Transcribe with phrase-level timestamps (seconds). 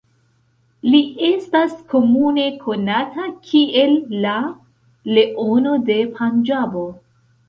[0.91, 3.93] Li estas komune konata kiel
[4.23, 4.33] la
[5.19, 6.83] "Leono de Panĝabo".